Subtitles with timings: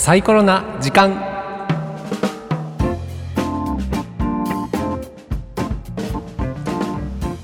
[0.00, 1.12] サイコロな時間。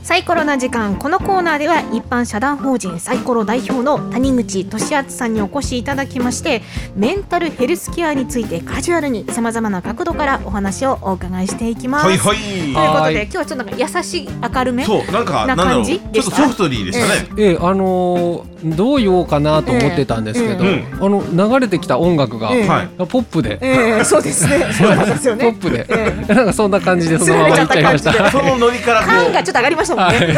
[0.02, 0.96] サイコロな時間。
[0.96, 6.62] このコーナーでは一般社団法人サイコロ代表の谷口俊敦さんにお越しいただきまして
[6.94, 12.06] メンタルヘルスケアについてカジュアルにさまざまな角度からお話をお伺いしていきます。
[12.06, 12.38] はいはい。
[12.38, 13.14] ということはい。
[13.14, 22.68] で今日はちょっとなんか優しい明るめそうな感じちょでしたっとソフトリーでしたね、ええあのーどう言おうかなと思ってたんですけど、えあの流れてきた音楽が、ええ。
[22.68, 22.88] はい。
[22.96, 24.66] ポップで、ええそうですね。
[24.72, 25.44] そうなんですよね。
[25.44, 28.30] ポップで、えなんかそんな感じでそのままいっちゃいました。
[28.30, 30.36] そのノリからこ感がちょっと上がりましたもんね。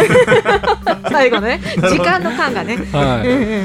[1.11, 2.77] 最後のね、時間の感がね。
[2.93, 3.23] は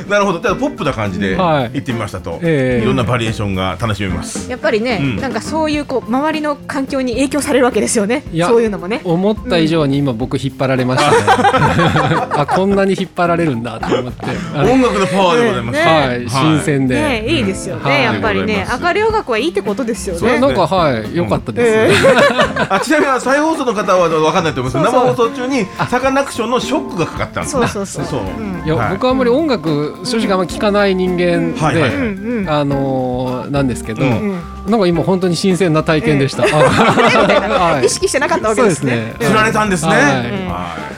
[0.07, 0.39] い、なるほど。
[0.39, 1.71] だからポップな感じではい。
[1.73, 2.83] 行ってみましたと、ええ。
[2.83, 4.49] いろんなバリエーションが楽しめます。
[4.49, 5.15] やっぱりね、うん。
[5.17, 8.23] なんかそういうこう周りの環境に影響されるわけですよね。
[8.41, 9.01] そういうのもね。
[9.03, 11.17] 思った以上に今僕引っ張られましたね。
[12.31, 14.25] あこんなに引っ張られるんだと思って。
[14.55, 15.85] 音楽のパワーでございます、ね。
[15.85, 16.95] はい、新鮮で。
[16.95, 18.03] ねいいですよね、はい。
[18.03, 18.65] やっぱりね。
[18.81, 20.39] 明るい音楽はいいってことですよね。
[20.39, 21.15] なんかはい。
[21.15, 22.09] 良かったです、ね
[22.69, 24.91] あちなみに再放送の方は分かんないと思います。
[24.91, 28.21] けどそうそう生放送中にサカナクションのショックがかかったんですそうそうそう。
[28.65, 28.89] いや、はい。
[28.91, 32.47] 僕はあんまり音楽正直あんま聞かない人間で。
[32.47, 36.45] あのーなんですけど、なんか今本当に新鮮な体験でした。
[37.83, 39.13] 意識してなかったわけですね。
[39.19, 39.91] 知られたんですね。
[39.91, 40.01] はい。
[40.03, 40.09] は
[40.89, 40.92] い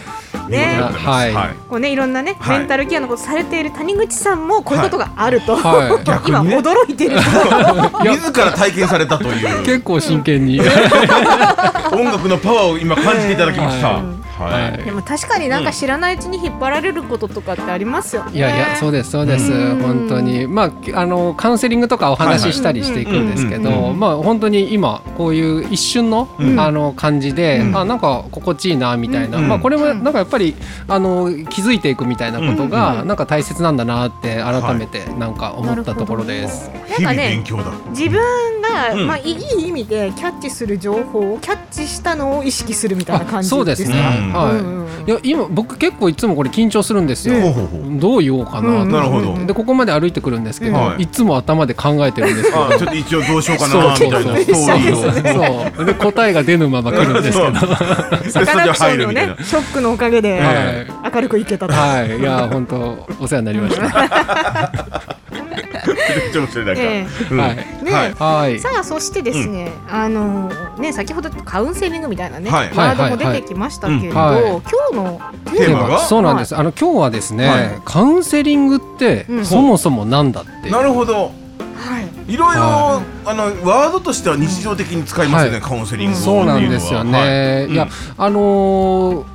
[0.50, 0.80] ね。
[0.82, 1.34] はい。
[1.34, 1.56] はい。
[1.70, 2.60] こうねいろんなね、はい。
[2.60, 6.30] メンタルケアのことされている谷口さんもこういうことがあると、はい。
[6.30, 7.18] 今驚いてる。
[8.04, 9.66] 自ら体験されたという。
[9.66, 10.60] 結構真剣に。
[11.92, 13.90] 音楽のパワーを今感じていただきました。
[13.90, 14.84] はいはい。
[14.84, 18.32] でも確かになんか知らないうちに引っ張られることとかってありますよね。
[18.34, 19.52] いやいやそうですそうです。
[19.52, 19.82] うん。
[19.82, 20.48] 本当に。
[20.48, 23.84] まああのカウンセリングとかお話ししたりしていくんですけはいはいうん。
[23.84, 23.94] うん。
[23.94, 26.60] どまあ本当に今こういう一瞬のうん。
[26.60, 27.78] あの感じでうん。
[27.78, 29.38] あなんか心地いいなみたいな。
[29.38, 29.48] うん。
[29.48, 30.56] まあこれもなんかやっぱり
[30.88, 32.70] あの気づいていくみたいなことうん。
[32.70, 36.70] がなんか大切なんだなって改めてなんか思ったところです。
[36.88, 37.72] 日々なんかね勉強だ。
[37.90, 38.20] 自分
[38.76, 39.08] が、うん。
[39.08, 43.56] まあいい意味でキャッチする情報をキャッチしたのを意識するみたいな感じですか？
[43.58, 43.98] そうですね。
[43.98, 45.12] うんはい。
[45.12, 47.36] いや今僕結構いつもこれ緊張するんですよ。
[48.00, 49.46] どう言おうかなうんとなるほど。
[49.46, 55.76] でここまで歩いてくるんですけど、はいい、つも頭で考えてるんですけどあちょっと一応どうしようかなみたいなストーリーを。
[55.76, 55.86] そう。
[55.86, 57.54] で答えが出ぬまま来るんですけど。
[58.32, 59.38] サカナクションのねな。
[59.44, 61.74] ショックのおかげで、は明るくいけたと。
[61.74, 62.20] はい。
[62.20, 65.15] いや本当お世話になりました
[66.42, 66.82] っとそれだけ。
[66.82, 67.40] えうん。
[67.40, 67.56] はい。
[67.56, 68.14] ねはい。
[68.14, 68.60] はい。
[68.60, 72.70] さあそしてですね、あのね先ほどカウンセリングみたいなね、はい。
[72.76, 76.00] ワードも出てきましたけれど、今日のテーマテーマが？
[76.00, 76.56] そうなんです。
[76.56, 77.82] あの今日はですね、はい。
[77.86, 79.46] カウンセリングってうん。
[79.46, 81.32] そもそもなんだってなるほど。
[81.78, 82.34] はい。
[82.34, 85.70] いろいろはあのワードとしては日常的に使いますよねはい。
[85.70, 86.18] カウンセリング。
[86.18, 89.35] をそうなんですよね、いやあのー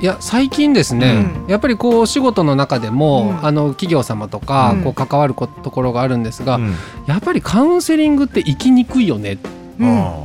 [0.00, 1.50] いや最近ですね、うん。
[1.50, 3.46] やっぱりこう仕事の中でも、うん。
[3.46, 4.82] あの企業様とか、うん。
[4.84, 6.74] こう関わることころがあるんですが、うん。
[7.06, 9.32] やっぱりカウンセリングって生きにくいよね。
[9.32, 9.38] っ
[9.80, 9.98] うん。
[9.98, 10.24] あ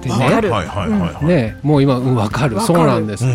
[0.00, 0.14] てね。
[0.14, 1.24] はいはいはいはい。
[1.26, 2.56] ねもう今、うん、分かる。
[2.56, 2.78] わかる。
[2.78, 3.32] そうなんです、うん。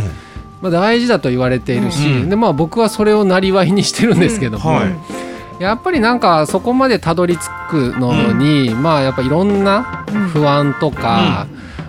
[0.62, 2.30] まあ、大事だと言われているし、うん。
[2.30, 4.96] でまあ、僕はそれをなりわいにしてるんですけども、はい。
[5.60, 11.48] やっぱりなんかそこまでたどり着くのに、まあやっぱいろんな不安とか、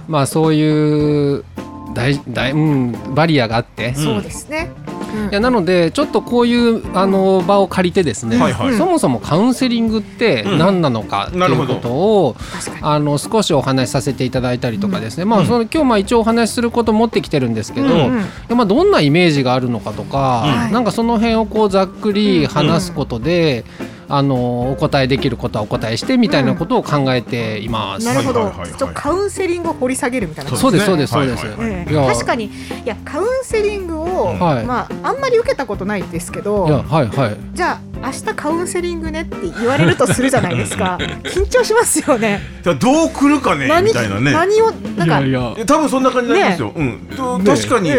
[0.08, 1.44] まあそういう
[1.94, 4.70] 大大、うん、バリアがあって、いそうですね。
[5.14, 5.30] うん。
[5.30, 8.76] やなのでちょっとこういうあの場を借りてですね、はいはい。
[8.76, 12.78] そもそもカウンセリングって何なのかっていうことを、確かに。
[12.82, 15.46] あの少しお話しさせていただいたりとかですね、まあうん。
[15.46, 18.24] その今日まあ一応お話しすること持ってきてるんですけど、うん。
[18.50, 20.72] まあどんなイメージがあるのかとか、うん。
[20.72, 23.64] なんかその辺をこうざっくり話すことで、
[24.08, 28.06] あのお答えできることはお答えしてみたいなことを考えています。
[28.06, 30.56] なるほど、はいはいはいはいちょっとカウンセリングを掘り下げるみたいな。
[30.56, 31.44] そうですそうですそうです。
[31.46, 32.50] 確かにい
[32.84, 37.36] やカウンセリングを、はいまああんまり受けたことないんですけどいやはいはい。
[37.52, 44.32] じゃあ明日カウンセリングねって言われるとするじゃないですか 緊張しますよねじゃあどう来るかねみたいなね。
[44.32, 46.72] 何をなんかいやいやえ多分そんな感じになりますよ。
[46.74, 47.08] うん。
[47.44, 47.90] 確かに、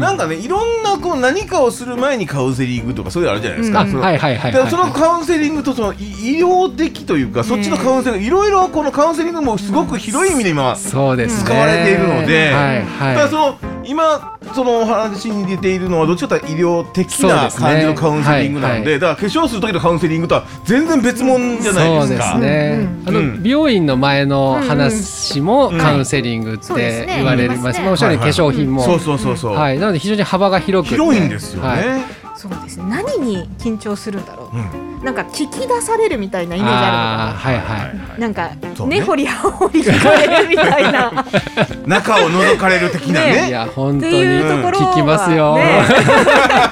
[0.00, 3.80] なんかねいろんなこう何かをする前にカウンセリングとかそういうのあるじゃないですか。
[3.80, 4.70] あそのはいはいはいではい。
[4.70, 11.44] そのカウンセリングとその医医療的というか、そっちのカウンセリングいろいろこのカウンセリングもすごく広い意味で今、そうですね。
[11.44, 13.16] 使われているのではいはい。
[13.16, 22.34] だその今そのお話に出ているのはどっちかというと医療的な感じのカウンセリングなので、はいだから化粧する時のカウンセリングとは全然別物じゃないそうですか。
[22.34, 23.42] あの、うん。
[23.42, 29.54] 美容院の前の話もうんカウンセリングって言われます,、おっしゃるように化粧品も、そうそうそうそう。
[29.54, 31.00] はい、なので非常に幅が広くて。
[31.00, 32.19] 広いんですよね。
[32.48, 32.84] はいそうですね。
[32.88, 34.56] 何に緊張するんだろう。
[34.56, 35.00] ん。
[35.00, 39.00] うなんか聞き出されるみたいなイメージああーはいはい、はいるのかななんかそうね。
[39.00, 41.24] 根掘り葉掘り聞かれるみたいな。
[41.86, 43.50] 中を覗かれる的ないね。
[43.50, 45.62] や本当ってにいうところは聞きますよ、ね。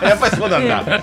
[0.08, 0.84] やっぱりそうなんだ。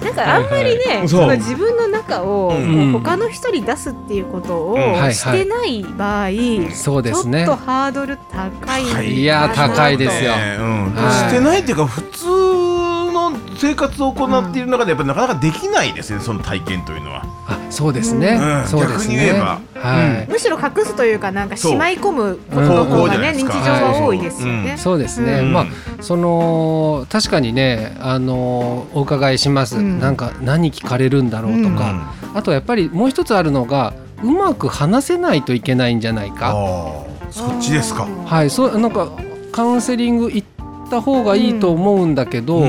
[0.00, 1.36] なんかあんまりね、はいそのそう。
[1.36, 2.54] 自分の中を
[2.92, 4.76] 他の人に出すっていうことを
[5.12, 6.28] してない場合、
[6.72, 7.44] そうですね。
[7.44, 10.56] ちょっとハードル高いはいいや高いですよね。
[10.58, 10.94] うん。
[10.94, 11.12] はい。
[11.12, 12.79] してないっていうか普通
[13.28, 17.24] の生活を行っている中でやっぱりなかなかできないですねその体験というのは。
[17.46, 18.66] あそうですね、うん。
[18.66, 19.08] そうですね。
[19.08, 19.60] 逆に言えば。
[19.74, 23.32] はい、むしろ隠すというかなんかしまい込むことの方がねう。
[23.32, 24.76] ん日常は多いですよね。
[24.76, 24.98] そう。
[24.98, 25.52] ですね、うん。
[25.52, 25.66] まあ
[26.00, 30.00] その確かにねあのお伺いします、うん。
[30.00, 36.52] なんか何聞かれるんだろうとか、あとやっぱりもう一つあるのがうまく話せないといけないんじゃないあか。
[36.54, 38.06] あそっちですか。
[38.26, 38.50] はい。
[38.50, 39.08] そうなんか
[39.52, 40.48] カウンセリング行っ
[40.90, 42.64] た方がいいと思うんだけど、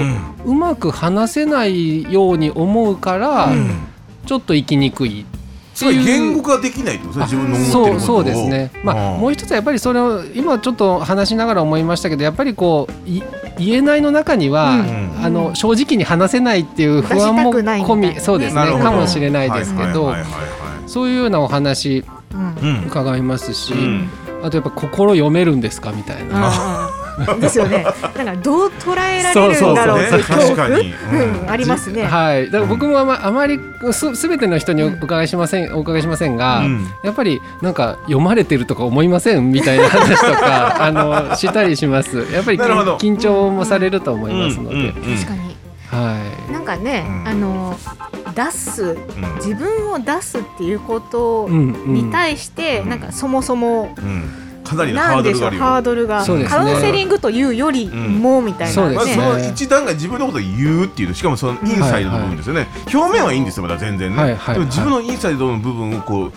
[0.46, 3.72] うまく話せないように思うから、うん。
[4.26, 5.26] ちょっと生きにくい。
[5.74, 8.00] つまり言語化できないってことですね自分の思ってるそうことを。
[8.00, 13.24] そうですね、まあ、もう一つはやっぱりそれを今ちょっと話しながら思いましたけどやっぱりこうい
[13.58, 15.26] 言えないの中には、うん。
[15.26, 18.62] あの正直に話せないっていう不安も込みそうですね。
[18.80, 20.14] かもしれないですけど
[20.86, 22.04] そういうようなお話
[22.86, 24.10] 伺いますし、うん。
[24.44, 25.92] あとやっぱ心読めるんですか？
[25.94, 26.91] みたいな。
[27.28, 27.86] うんですよね。
[28.16, 30.68] なんかどう捉えられるんだろうっていうそうそう恐怖。
[30.68, 32.04] そうんうんありますね。
[32.08, 33.60] はい、だから僕もあまあまり
[33.92, 36.88] すすべての人にお伺いしません、お伺いしませんが、うん。
[37.04, 42.28] やっぱりなんか読まれてるとか思いませんみたいな話とか あのしたりします。
[42.32, 45.52] やっぱり緊張もされると思いますので、確かに。
[45.92, 46.18] は
[46.50, 46.54] い。
[46.54, 47.28] なんかね、うん。
[47.28, 47.78] あの
[48.34, 48.98] 出す
[49.44, 55.62] 自分を出すっていうことに対して、うんなんかそもそもうんかなりのハなんでードルがあるよ。
[55.62, 56.58] しょうハードルが、そうですね。
[56.58, 58.74] カウンセリングというよりもみたいなね。
[58.74, 59.18] そうですね。
[59.18, 66.32] まずその一段階自分のことを言うっていうしかもそのインサイドの部分ですよね、表面はいいんですよまだ全然ね、はいはいでも自分のインサイドの部分をこ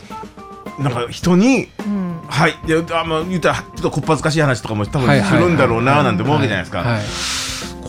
[0.78, 2.20] うなんか人にうん。
[2.26, 2.54] はい。
[2.66, 7.02] であまあ言ったらちょっとこっぱずかしい話とかも多分はいはいするんだろうななんて思うわけじゃないですか、はい。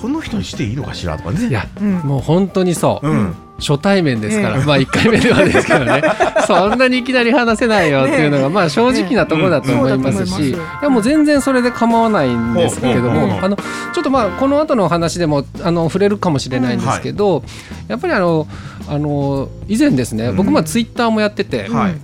[0.05, 1.47] この人にしていいのかしらとかね。
[1.47, 1.93] いや、うん。
[2.01, 3.09] もう本当にそう。
[3.09, 3.35] うん。
[3.57, 6.03] 初対面ですから、えまあ1回目ではですけどね。
[6.45, 13.23] そんなにいきなり話せないよっていうのが、まあ正直なところだと思いますし、ねうんいやもう全然それで構わないんですけれどうんうん。
[13.23, 13.29] うん。
[13.29, 17.41] もあのちょっとまあこの後のお話でもあの触れるかもしれないんですけど、
[17.87, 18.45] やっぱりあの
[18.87, 21.95] あの以前ですね、僕まあツイッターもやってて、はい。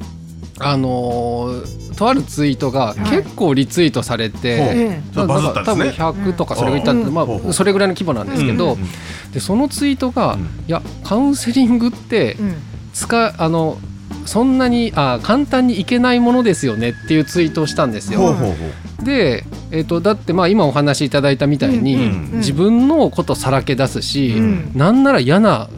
[0.58, 1.54] あの
[2.02, 5.94] とあるツイートが結構リツイートされて、えちょっとバズったんですね。
[5.96, 7.14] 多分100とかそれがいったんで、うん。
[7.14, 8.88] まあ、それぐらいの規模なんですけど、うんうん
[9.32, 10.42] でそのツイートが、うん。
[10.42, 12.56] いやカウンセリングってうん。
[12.94, 13.78] 使あの
[14.26, 18.36] そんなにあ簡単にいけないものですよねっていうツイートをしたんですよ。
[19.04, 25.70] で、えー、とだってまあ今お話しいただいたみたいに、うんうん自分のことさらけ出すし、うんなんなら嫌な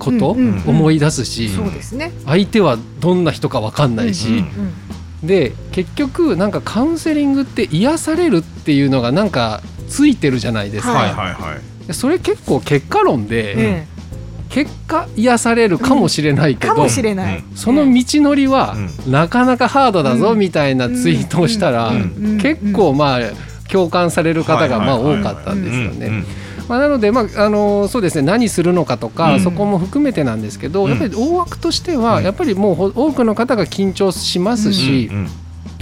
[0.00, 2.12] こと、思い出すし、そうですね。
[2.26, 4.72] 相手はどんな人か分かんないし、うんうん
[5.26, 11.12] で結局なんかカウンセリングって癒されるっていうのがなんかついてるじゃないですか、はい。
[11.12, 11.60] はいはい
[11.92, 13.86] それ結構結果論で、え
[14.48, 17.44] 結果癒されるかもしれないけど、えかもしれない。
[17.54, 18.76] その道のりは
[19.06, 21.96] なかなかハードだぞうんみたいなツイートをしたら、うん。
[21.96, 22.38] うん。
[22.38, 23.20] 結構まあ
[23.70, 26.24] 共感される方がまあ多かったんですよね。
[26.68, 29.40] うんうんまあ、なので、まああのそうですね何するのかとか、うん。
[29.40, 30.90] そこも含めてなんですけど、うん。
[30.90, 32.24] やっぱり大枠としては、うん。
[32.24, 35.28] やっぱりもうほ多くの方が緊張しますし、うん。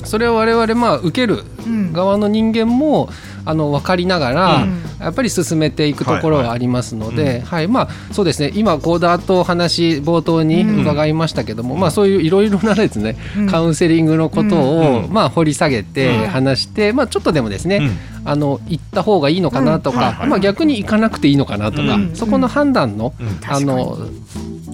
[0.05, 1.93] それを我々まあ受けるうん。
[1.93, 3.09] 側の人間も
[3.44, 4.85] あの分かりながら、うん。
[5.00, 7.69] やっぱり進めていくところはありますので、ははい。
[7.69, 8.52] まあそうですね。
[8.55, 13.46] 今コーダーとお話冒頭に伺いましたけども、まあそういういろいろなですね、うん。
[13.49, 15.13] カウンセリングのことを、うん。
[15.13, 15.84] まあ掘り下げうん。
[15.84, 17.91] て話して、まあちょっとでもですね、
[18.24, 22.15] あの行った方がいいのかなとか、まあ逆に行かなくていいのかなとか、うん。
[22.15, 23.13] そこの判断の、
[23.46, 23.98] あの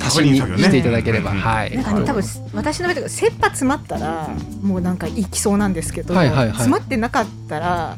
[0.01, 1.75] 足しにしていただければ、うんはい。
[1.75, 2.23] なんかね多分
[2.55, 4.29] 私の目とか切羽詰まったら
[4.63, 6.49] もうなんか行きそうなんですけど、はいはいはい。
[6.49, 7.97] 詰まってなかったら、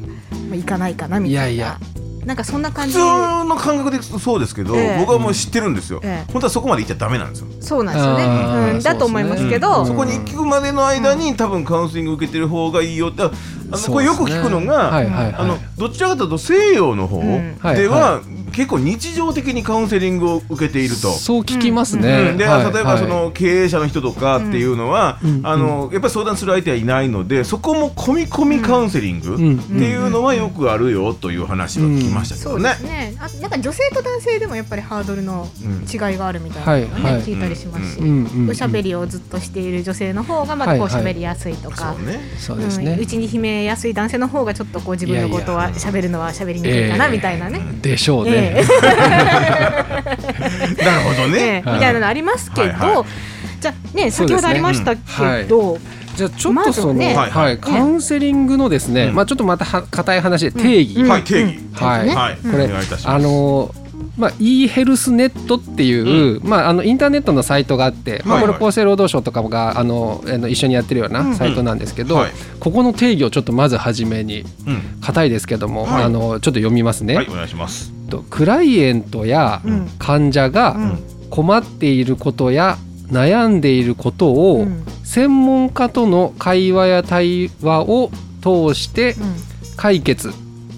[0.49, 1.47] まあ、行かないかなみたいな。
[1.47, 1.79] いやいや。
[2.25, 4.97] なんかそんな感普じ通の感覚でそうですけど、ええ。
[4.99, 6.31] 僕はもう知ってるんですよ、ええ。
[6.31, 13.31] 本当はそこまで行っちゃダメなんですよ、そうなんですよね、うん、だと思いますけど、うんそこに行くまでの間に、多分カウンセリング受けてる方がいいよってあ
[13.71, 15.35] のこれよく聞くのが、はいはいはい。
[15.35, 17.57] あのどちらかというと西洋の方うん。
[17.57, 17.87] では、はい。
[17.87, 18.21] は
[18.53, 21.11] 結構日常的にカウンセリングを受けていると。
[21.11, 22.31] そう聞きますうね。
[22.31, 22.37] ん。
[22.37, 25.41] ではい例えばその経営者の人とかっていうのは、うん。
[25.43, 29.59] あのやっぱり相談する相手はいないのでそこも込み込みカウンセリングうん。
[29.59, 32.83] っていうのはよくあるよという話は聞きましたけそうどねです。
[32.83, 33.15] ね。
[33.19, 35.83] あなんか女性と男性でもやっぱりハードルのうん。
[35.83, 37.21] 違いがあるみたいなのをね、はいはい。
[37.23, 38.49] 聞いたりしますし、うんうんうん。
[38.49, 40.93] おしゃべりをずっとしている女性の方がまあこうはい。
[40.95, 42.19] はい喋りやすいとか、そうね。
[42.37, 42.93] そうですね。
[42.93, 42.99] うん。
[43.01, 47.59] うちに秘めやすい男性の方がちょっとこう自分のことは喋るのは喋りにくいかなみたいなね。
[47.81, 48.42] でしょうえね。
[48.43, 48.63] え
[50.83, 51.63] なるほどね。
[51.65, 53.05] みたいなのありますけど、はいはい。
[53.61, 55.79] じゃあね先ほどありましたけど、
[56.15, 59.15] じゃあちょっまとその、ずはねはい、カウンセリングのですね、うん。
[59.15, 61.09] まあちょっとまたは硬い話で定義、うん。
[61.09, 61.59] はい定義。
[61.73, 62.37] はい、ねはい。
[62.37, 63.09] これお願いいたします。
[63.09, 63.73] あの
[64.17, 68.53] まあ、e ヘルスネットっていう、まあ、あのインターネットのサイトがあって、まあ、はいはい。
[68.59, 72.31] これ厚生労働省とかがあのあの一緒にやってるよううんなサイトなんですけど、はい。
[72.59, 74.99] ここの定義をちょっとまず初めにうん。
[75.01, 76.03] 硬いですけども、はい。
[76.03, 77.91] あのちょっと読みますね、はいお願いします。
[78.09, 79.89] とクライエントやうん。
[79.97, 80.99] 患者がうん。
[81.31, 82.77] 困っていることや
[83.07, 84.85] 悩んでいることを、うん。
[85.03, 89.15] 専門家との会話や対話を通して
[89.75, 90.31] 解決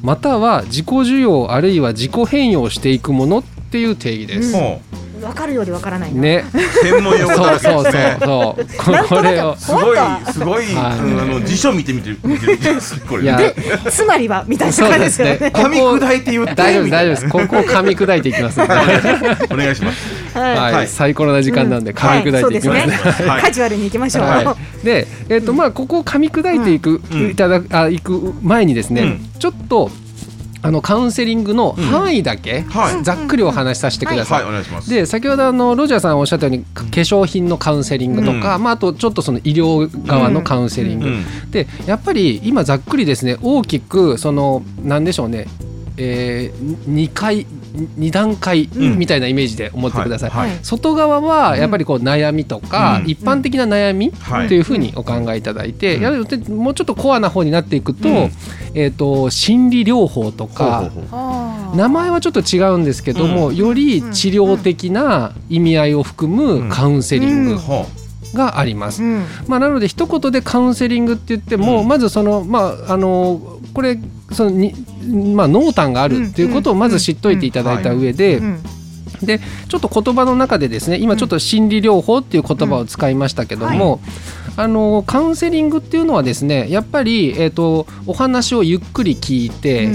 [0.05, 4.55] または自己需要あるいは自己変容していくものっていう定義です。
[4.55, 4.61] うん。
[4.61, 4.81] ほ
[5.15, 6.21] うん、分かるようで分からないな。
[6.21, 7.59] ね、う専門用語だら。
[7.59, 8.63] けそうそうそう。
[8.63, 9.55] ですねそうこれを。
[9.55, 9.97] すごい
[10.31, 10.99] すごい、はい。
[10.99, 12.69] うんあの辞書見てみて見てみて
[13.09, 13.23] これ。
[13.23, 13.55] いやね
[13.89, 15.47] つまりはみたいな感じですすよでね。
[15.47, 17.29] 噛み砕いて言って大丈夫大丈夫です。
[17.29, 20.07] ここを噛み砕いていきます お願いします。
[20.23, 20.87] いはい。
[20.87, 23.29] サイコロな時間なんで噛み砕いていきますね。
[23.29, 23.41] はい。
[23.41, 24.25] カジュアルに行きましょう。
[24.25, 27.31] はい、で、えっとまあここを噛み砕いていく、うん。
[27.31, 29.29] いただあいく前にですね、うん。
[29.39, 29.89] ちょっと
[30.65, 33.03] あのカウンセリングの範囲だけ、はい。
[33.03, 34.43] ざっくりお話しさせてくださ。
[34.43, 34.89] はい。
[34.89, 41.51] で先ほどあのロジャーさんおっしゃったように化粧品のカウンセリングとか、うまあ、あとちょっとその医療側のカウンセリング、うん。
[41.51, 45.45] でやっぱり今ざっくりですね大きくそのなんでしょうね、
[45.97, 47.45] えー、2回
[47.75, 48.97] 2段階うん。
[48.97, 50.29] みたいなイメージで思ってください。
[50.29, 50.49] はい。
[50.49, 50.59] はい。
[50.63, 53.09] 外側はやっぱりこう悩みとか、うん。
[53.09, 54.47] 一般的な悩みはい。
[54.47, 56.01] というふうにお考えいただいて、うん。
[56.01, 58.15] やるともうちょっとコアな方になっていくと,、うん。
[58.73, 61.07] えー、と心理療法とかほうほうほう。
[61.11, 61.75] あー。
[61.75, 67.57] 名前はちょっと違うんですけども、より治療的な意味合いを含むカウンセリング。
[67.57, 67.85] ほ
[68.35, 69.01] があります。
[69.01, 69.25] うん。
[69.47, 71.87] まあ、なので一言でカウンセリングって言っても、うん。
[71.87, 73.99] まずそのまああのこれ
[74.31, 74.73] そのに
[75.33, 78.63] まあ濃淡があるっていうことをまず知っといていただいた上で、うん。
[79.21, 79.39] で
[79.69, 84.01] ちょっと言葉の中でですね今ちょっと心理療法っていう言葉を使いましたけども、
[84.57, 89.89] あのカウンセリングっていうのはですねやっぱり、えー、とお話をゆっくり聞いて、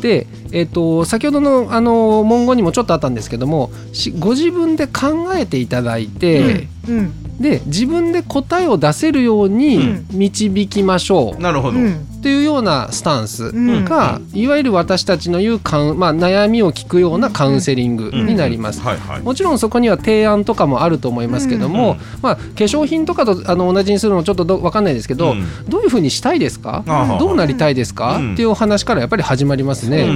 [0.00, 6.96] で、えー、と先ほどのあの文言にもちょっとあったんですけどもしご自分で考えていただいて、うん。
[6.98, 11.42] うんで自分で答えを出せるように導きましょう。
[11.42, 12.06] なるほど、うん。
[12.22, 13.44] というようなスタンス。
[13.44, 13.84] うん。
[13.86, 18.82] が、いわゆる私たちの言うカウン、まあ、悩みを聞くようなカウンセリングになります。
[19.24, 21.98] もちろんそこには提案とかもあると思いますけども、うん。
[22.20, 25.46] まあ、化粧品とかとあの同じにするのもちょっとど分かんないですけど、うん。
[25.66, 26.84] どういうふうにしたいですか、
[27.18, 28.32] どうなりたいですか、うん。
[28.34, 30.06] っていうお話からやっぱり始まりますね。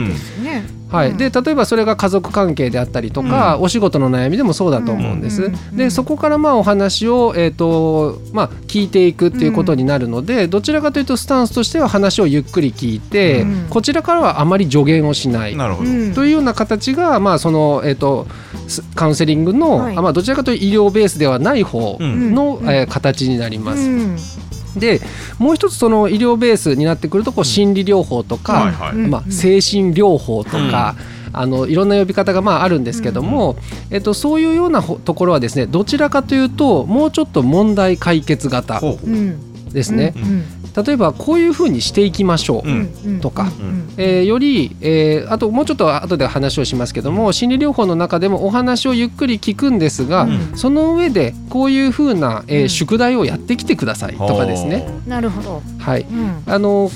[0.94, 1.16] はい、うん。
[1.16, 5.44] で例えばそれが家族関係であったりとか、お仕事の悩みでもそうだと思うんです。
[5.44, 5.54] うん。
[5.54, 5.76] うん。
[5.76, 13.66] でそこからまあお話を、えーとまあ、聞いていくっていうことになるので、どちらかというとスタンスとしては話をゆっくり聞いて、うん。
[13.68, 15.56] こちらからはあまり助言をしない。
[15.56, 16.14] なるほど、うん。
[16.14, 18.26] というような形が、まあそのえー、と
[18.68, 22.70] スカウンセリングの、はいあまあ、どちらかというと医療ベースではない方うんの、うん。
[22.70, 24.43] えー形になります。
[24.74, 25.00] うんで
[25.38, 28.96] もう一つその医療ベースになってくるとこう心理療法とか、はいはい。
[28.96, 29.10] うん。
[29.10, 30.96] まあ、精神療法とか、
[31.32, 33.56] あのいろんな呼び方がまああるんですけども、
[33.90, 38.80] えっと、そういうようなほところはですねどちらかというともうちょっと問題解決型
[39.72, 40.44] ですね、うん
[40.76, 43.84] 例えばこういうふうにしていきましょう、とかうん。
[43.96, 50.56] えーより、えーあともうちょっと後で話をしますけども心理療法の中でもお話をゆっくり聞くんですが、うん。
[50.56, 52.68] その上でこういうふうな、えーうん。
[52.68, 54.86] 宿題をやってきてくださいとかですね。
[55.06, 55.62] なるほど。
[55.78, 56.42] はい、うん。
[56.46, 56.90] あの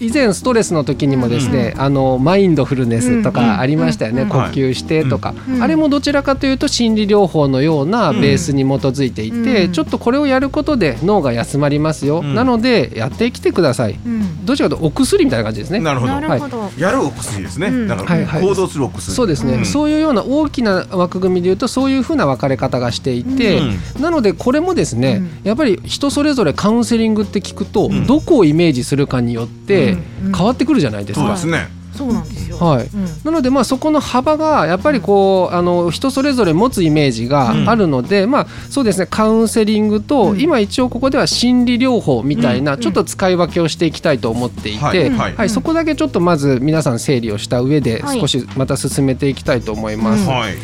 [0.00, 5.62] 以前ストレスの時にもですね、あのマインドフルネスとかありましたよね、うん呼吸してとか、うん。
[5.62, 9.72] あれもどちらかというと心理療法のようなベースに基づいていて、うん。
[9.72, 12.34] ちょっとこれをやることで脳が休まりますよ、うん。
[12.34, 13.98] なのでやってきてください。
[14.04, 14.44] うん。
[14.44, 15.80] どちらかというとお薬みたいな感じですね。
[15.80, 16.12] なるほど。
[16.12, 16.70] なるほど。
[16.78, 17.88] やるお薬ですね、うん。
[17.88, 18.42] だから、はいはい。
[18.42, 19.14] 行動するお薬。
[19.14, 19.64] そうですね、うん。
[19.64, 23.60] そういうような大きな枠組みでいうとそういうふうな分かれ方がしていて、
[24.00, 28.06] なのでこれもですね、やっぱり人それぞれカウンセリングって聞くと、ん。
[28.06, 31.26] どこをイメージするかによってうん変わってくるじゃないですか。
[31.26, 32.58] そうですね、そうなんですよ。
[32.58, 32.86] はい。
[32.86, 33.06] うん。
[33.24, 40.40] なのでまあそこの幅がやっぱりこうあの人それぞれ持つイメージがあるので、まあそうですねカウンセリングと、うん。
[40.40, 42.80] 今一応ここでは心理療法みたいなうん。
[42.80, 44.78] ちょっと使い分けをしていきたいと思っていて、
[45.10, 48.20] ははいそこだけちょっとまず皆さん整理をした上ではい。
[48.20, 50.22] 少しまた進めていきたいと思います。
[50.22, 50.28] うん。
[50.28, 50.54] はい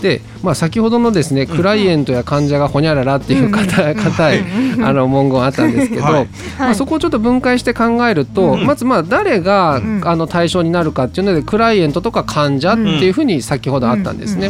[0.00, 4.40] で、まあ、先ほどのですねクライエントや患者がほにゃららっていう硬い硬い
[4.82, 6.28] あの文言あったんですけど、はい。
[6.58, 9.96] まあ、そこをちょっと分解して考えると、うんまずまあ誰が、うん。
[10.04, 14.48] あの対象になるかっていうのでクライエントとか患者っていうふうに先ほどあったんですね。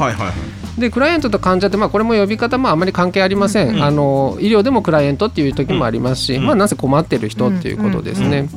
[0.78, 6.46] でクライアントと患者って、まあ、これも呼び方もあまり関係ありません、うんあの医療でもクライアントっていう時もありますし、うん。
[6.46, 8.48] まあ、なぜ困ってる人っていうことですね。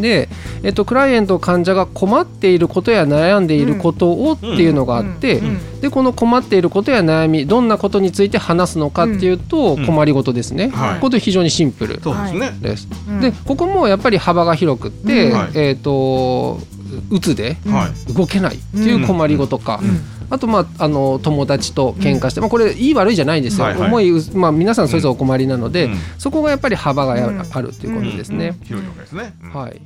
[0.00, 0.28] で、
[0.62, 12.00] えっと、クライアント患者が困っていることや悩んでいることをっていうのがあって、うんでこの困っていることや悩みどんなことについて話すのかっていうと、うん困りごとですね、はいこれ非常にシンプル。
[12.00, 12.52] そうですね、
[13.20, 16.58] でここもやっぱり幅が広くって、えー、と
[17.10, 18.12] うつではい。
[18.12, 23.88] 動けないっていう困りごとか、うんあとまああの友達と喧嘩して、まあこれいい悪いじゃないんですよ、はいはい。
[23.90, 25.96] 重いうまあ皆さんそれぞれお困りなので、うん。
[26.18, 27.16] そこがやっぱり幅があ
[27.62, 28.56] るということですね。
[28.64, 29.34] 広いわけですね。
[29.42, 29.52] うん。
[29.52, 29.80] はい。